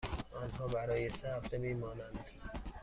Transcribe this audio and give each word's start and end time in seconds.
آنها 0.41 0.67
برای 0.67 1.09
سه 1.09 1.33
هفته 1.35 1.57
می 1.57 1.73
مانند. 1.73 2.25